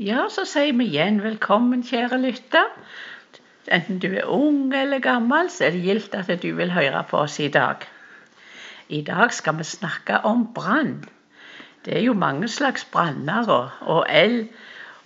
[0.00, 2.70] Ja, så sier vi igjen velkommen, kjære lytter.
[3.68, 7.18] Enten du er ung eller gammel, så er det gildt at du vil høre på
[7.20, 7.84] oss i dag.
[8.88, 11.04] I dag skal vi snakke om brann.
[11.84, 14.48] Det er jo mange slags branner og, og el.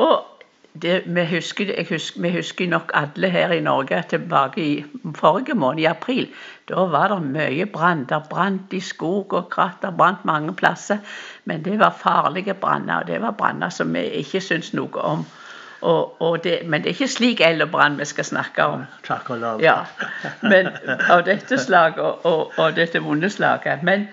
[0.00, 0.24] Og
[0.72, 5.82] det, vi, husker, husker, vi, husker, nok alle her i Norge tilbake i forrige måned,
[5.82, 6.28] i april.
[6.68, 8.04] Da var det mye brann.
[8.08, 9.82] Det brant i skog og kratt.
[9.82, 10.98] Det brant mange plasser.
[11.44, 13.00] Men det var farlige branner.
[13.00, 15.26] Og det var branner som vi ikke syns noe om.
[15.80, 18.86] Og, og det, men det er ikke slik eld og brann vi skal snakke om.
[19.06, 19.62] Takk og lov.
[19.64, 19.78] Ja,
[20.42, 20.68] men,
[21.10, 23.82] av dette slaget og, og, og dette vonde slaget.
[23.82, 24.06] Men,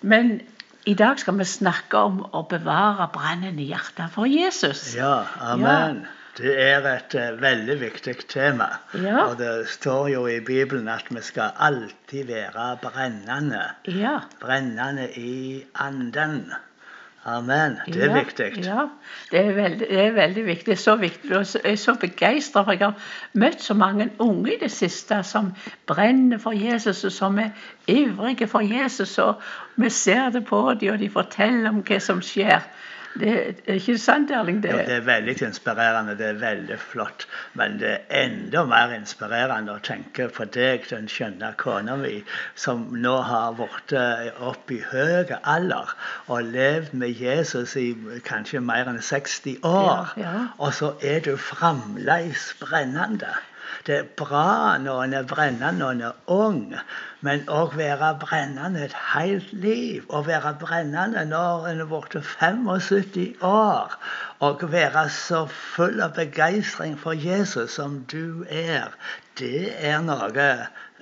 [0.00, 0.36] men
[0.84, 4.90] i dag skal vi snakke om å bevare brannen i hjertet for Jesus.
[4.98, 6.04] Ja, amen.
[6.04, 6.20] Ja.
[6.34, 8.66] Det er et uh, veldig viktig tema.
[8.98, 9.28] Ja.
[9.28, 13.62] Og det står jo i Bibelen at vi skal alltid være brennende.
[13.86, 14.16] Ja.
[14.42, 16.50] Brennende i anden.
[17.26, 17.78] Amen.
[17.86, 18.64] Det er ja, viktig.
[18.64, 18.82] Ja,
[19.30, 20.78] det er veldig, det er veldig viktig.
[20.78, 21.30] Så viktig.
[21.30, 25.54] Jeg er så begeistra, for jeg har møtt så mange unge i det siste som
[25.88, 27.54] brenner for Jesus, og som er
[27.88, 29.18] ivrige for Jesus.
[29.18, 29.40] Og
[29.76, 32.60] vi ser det på dem, og de forteller om hva som skjer.
[33.14, 34.58] Det er ikke sant, Erling?
[34.62, 36.16] Det, ja, det er veldig inspirerende.
[36.18, 37.26] Det er veldig flott.
[37.54, 42.16] Men det er enda mer inspirerende å tenke på deg, den skjønne kona mi,
[42.58, 43.94] som nå har blitt
[44.50, 45.94] opp i høy alder
[46.26, 47.92] og levd med Jesus i
[48.26, 50.14] kanskje mer enn 60 år.
[50.18, 50.46] Ja, ja.
[50.58, 53.30] Og så er du fremdeles brennende.
[53.86, 56.74] Det er bra når en er brennende når en er ung,
[57.24, 60.04] men å være brennende et helt liv.
[60.08, 63.96] Å være brennende når en er blitt 75 år.
[64.44, 68.90] Og være så full av begeistring for Jesus som du er.
[69.38, 70.48] Det er noe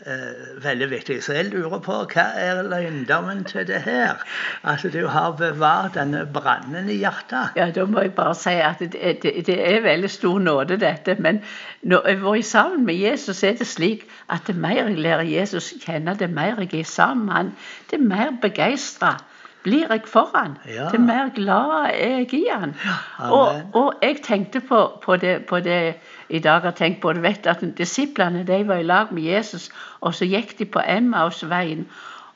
[0.06, 1.16] eh, veldig viktig.
[1.24, 4.22] Så jeg lurer på hva er løgndommen til det her?
[4.62, 7.58] At du har bevart denne brannen i hjertet?
[7.58, 11.16] Ja, da må jeg bare si at det, det, det er veldig stor nåde, dette.
[11.18, 11.42] Men
[11.82, 15.75] når jeg var sammen med Jesus, er det slik at det mer jeg lærer Jesus
[15.82, 17.52] kjenne, det mer jeg er sammen med han,
[17.91, 19.16] det mer begeistra
[19.62, 20.56] blir jeg for han.
[20.67, 20.89] Ja.
[20.91, 22.75] Det mer glad er jeg i han.
[22.84, 25.95] Ja, og, og, jeg tenkte på, på, det, på, det,
[26.28, 26.61] i dag.
[26.62, 30.25] har tenkt på det, vet at Disiplene de var i lag med Jesus, og så
[30.25, 31.89] gikk de på Emmausveien.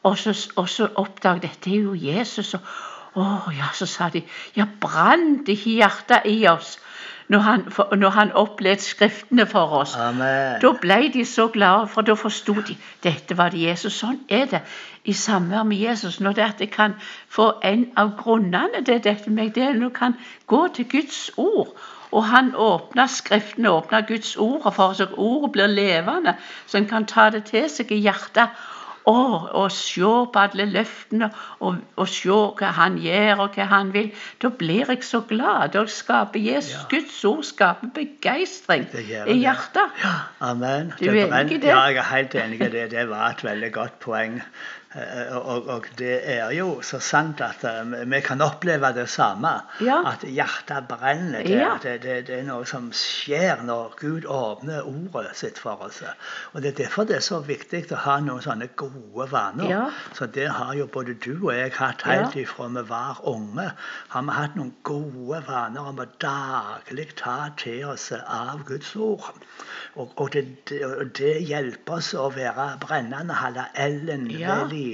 [0.02, 2.54] Og så, og så oppdaget dette er jo Jesus.
[2.54, 2.60] Og,
[3.16, 3.26] å,
[3.56, 4.22] ja, så sa de
[4.54, 6.76] ja, brant ikke hjertet i oss
[7.28, 7.64] når han,
[7.98, 9.96] når han opplevde Skriftene for oss.
[9.96, 10.60] Amen.
[10.62, 13.98] Da ble de så glade, for da forsto de dette var det Jesus.
[13.98, 14.62] Sånn er det
[15.04, 16.20] i samvær med Jesus.
[16.20, 16.94] Når det at jeg kan
[17.28, 20.16] få en av grunnene til dette meg, det er når jeg kan
[20.46, 21.74] gå til Guds ord.
[22.12, 27.04] Og han åpner Skriftene, åpner Guds ord for så ordet blir levende, så en kan
[27.04, 28.54] ta det til seg i hjertet
[29.06, 31.28] og, og se på alle løftene
[31.60, 34.08] og, og, se hva han gjør og hva han vil.
[34.42, 35.72] Da blir jeg så glad.
[35.76, 36.86] Da skaper Jesus, Ja.
[36.90, 39.36] Guds ord skaper begeistring i hjertet.
[39.40, 40.00] hjertet.
[40.40, 40.92] Amen.
[40.98, 41.70] Du er enig i det?
[41.70, 42.90] Ja, jeg er helt enig i det.
[42.90, 44.42] Det var et veldig godt poeng.
[44.96, 49.50] Eh, Og, og det er jo så sant at eh, vi kan oppleve det samme.
[49.84, 49.98] Ja.
[50.12, 51.42] At hjertet brenner.
[51.44, 51.74] Det, Ja.
[51.82, 56.00] det, det, det er noe som skjer når Gud åpner ordet sitt for oss.
[56.54, 59.68] Og Det er derfor det er så viktig å ha noen sånne gode vaner.
[59.70, 59.84] Ja.
[60.16, 63.68] Så det har jo både du og jeg hatt helt ifra vi var unge.
[64.14, 69.44] Har vi hatt noen gode vaner om å daglig ta til oss av Guds ord.
[69.96, 74.85] Og, og det, hjelper oss å være brennende, holde elden ved like.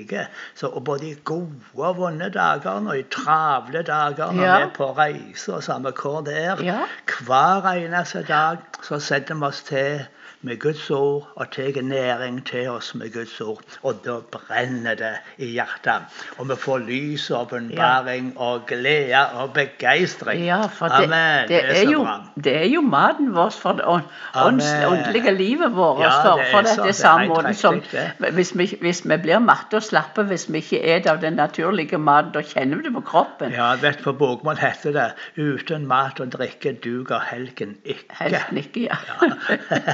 [0.55, 4.57] Så og både i gode og vonde dager og i travle dager når Ja.
[4.57, 6.79] vi er på reise, og samme hvor det er, Ja.
[7.27, 10.01] hver eneste dag så setter vi oss til
[10.45, 13.61] med Guds ord og tar næring til oss med Guds ord.
[13.83, 16.03] Og da brenner det i hjertet.
[16.39, 20.45] Og vi får lys og åpenbaring og glede og begeistring.
[20.45, 21.49] Ja, for det, Amen.
[21.49, 22.07] det, er så jo,
[22.45, 24.11] det er jo maten vår for det ånd-
[24.91, 26.01] åndelige livet vårt.
[26.01, 27.83] Ja, for, det er for så- det er samme måten som
[28.33, 32.33] hvis vi, hvis vi blir matte slappe hvis vi ikke er av den naturlige maten,
[32.35, 33.53] da kjenner vi det på kroppen.
[33.55, 38.17] Ja, vet På bokmål heter det 'uten mat og drikke duger helgen ikke'.
[38.21, 38.97] Helgen ikke, ja.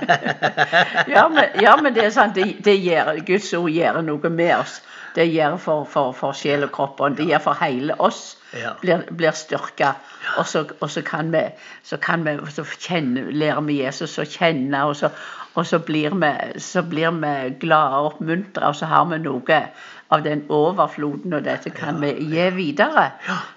[1.17, 2.35] ja, men, ja, men det er sant.
[2.35, 4.83] Det, det gjør, Guds ord gjør noe med oss.
[5.15, 7.01] Det gjør for, for, for sjel og kropp.
[7.01, 8.37] Og det gjør for hele oss.
[8.57, 8.75] Ja.
[8.81, 9.93] Blir, blir styrka.
[10.39, 11.43] Og så, og så kan vi,
[11.85, 15.11] så kan vi så kjenne, lærer vi Jesus å kjenne, og så,
[15.55, 19.61] og så blir vi, så blir vi glade og oppmuntra, og så har vi noe
[20.09, 23.11] av den overfloden, og dette kan vi gi videre.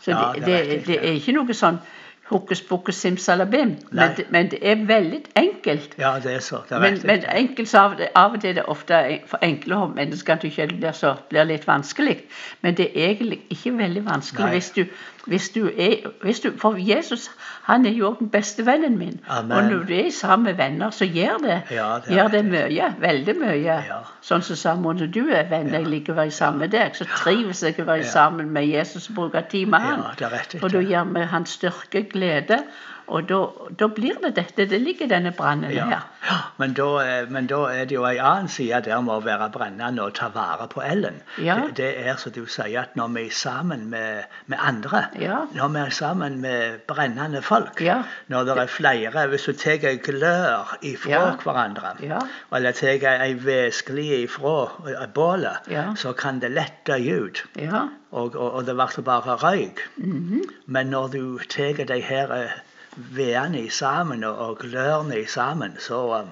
[0.04, 1.80] Så Ja, det, det, det er ikke noe sånn
[2.32, 5.96] hokus pokus simsalabim, men, det- men det er veldig enkelt.
[6.00, 6.62] Ja, det er så.
[6.70, 9.20] Det er Men, men enkelt, så av, og til- av og til er det ofte
[9.28, 12.22] for enkle mennesker at det ikke blir, så, blir litt vanskelig.
[12.62, 14.54] Men det er egentlig ikke veldig vanskelig Nei.
[14.60, 14.86] hvis du
[15.28, 17.30] hvis du er hvis du, For Jesus
[17.64, 19.20] han er jo den beste vennen min.
[19.30, 19.52] Amen.
[19.52, 22.96] Og når du er sammen med venner, så gjør det, Ja, det gjør det mye.
[23.00, 23.76] Veldig mye.
[23.88, 24.00] Ja.
[24.22, 27.06] Sånn som sammen når du er venn, jeg liker å være sammen med deg, så
[27.06, 30.04] trives jeg å være sammen med Jesus og bruke tid med han.
[30.58, 32.64] For da gir vi han styrke, glede,
[33.12, 33.38] og da,
[33.80, 34.66] da blir det dette.
[34.72, 35.86] Det ligger denne brannen Ja.
[35.90, 36.02] her.
[36.30, 39.24] Ja, Men da, er- men da er det jo en annen side der med å
[39.26, 41.22] være brennende og ta vare på Ellen.
[41.42, 41.56] Ja.
[41.68, 45.40] Det, det er som du sier, at når vi er sammen med, med andre, Ja.
[45.56, 48.04] når vi er sammen med brennende folk, Ja.
[48.30, 52.20] når det er flere Hvis du tar glør ifra hverandre, Ja.
[52.54, 57.44] eller tar en vedskli ifra eh, bålet, så kan det lett dø ut.
[57.56, 57.88] Ja.
[58.12, 59.80] Og, og, og det blir bare røyk.
[59.98, 60.42] Mhm.
[60.68, 62.28] Men når du tar de her
[62.96, 64.58] vedene sammen og, og
[65.28, 66.30] sammen, så um,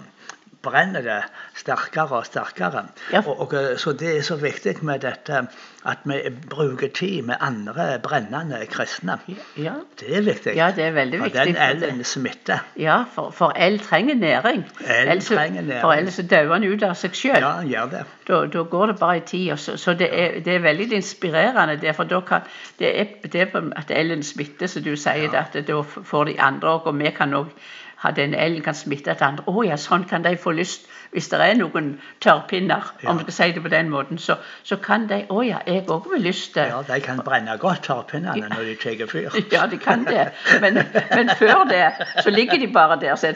[0.62, 1.20] brenner det
[1.56, 2.86] sterkere og sterkere.
[3.14, 3.22] Ja.
[3.26, 5.46] Og, og, eh, så det er så viktig med dette
[5.88, 6.18] at vi
[6.50, 9.18] bruker tid med andre brennende kristne.
[9.58, 9.74] ja.
[10.00, 10.56] Det er viktig.
[10.56, 11.46] Ja, det er veldig viktig.
[11.46, 12.60] den for den elden smitter.
[12.78, 14.66] Ja, for, for el trenger næring.
[14.88, 15.82] El Ellers trenger næring.
[15.82, 17.40] For ellers dauer han ut av seg sjøl.
[17.40, 18.06] Ja, gjør det.
[18.28, 19.58] Da, da går det bare i tid.
[19.58, 21.80] Så, så det, er, det er veldig inspirerende.
[21.82, 22.48] Det, for da kan,
[22.80, 26.40] det, er, det er at elden smitter, så du sier det, at da får de
[26.42, 26.92] andre òg.
[26.92, 27.56] Og vi kan òg
[28.04, 29.44] ha den elg kan smitte et andre.
[29.48, 30.88] Å ja, sånn kan de få lyst.
[31.12, 33.10] Hvis det er noen tørrpinner, Ja.
[33.10, 35.88] om vi skal si det på den måten, så, så kan de Å ja, jeg
[35.90, 39.30] òg vil lyst til Ja, De kan brenne godt, tørrpinnene, når de tar fyr.
[39.56, 40.28] Ja, de kan det.
[40.62, 40.78] Men,
[41.16, 41.82] men før det
[42.24, 43.34] så ligger de bare der som er